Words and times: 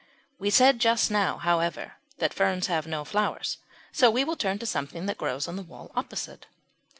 We 0.39 0.49
said 0.49 0.79
just 0.79 1.11
now, 1.11 1.37
however, 1.37 1.97
that 2.17 2.33
ferns 2.33 2.65
have 2.65 2.87
no 2.87 3.05
flowers, 3.05 3.59
so 3.91 4.09
we 4.09 4.23
will 4.23 4.35
turn 4.35 4.57
to 4.57 4.65
something 4.65 5.05
that 5.05 5.19
grows 5.19 5.47
on 5.47 5.57
the 5.57 5.61
wall 5.61 5.91
opposite. 5.95 6.47